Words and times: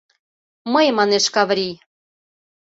—Мый,— 0.73 0.87
манеш 0.97 1.25
Каврий. 1.35 1.75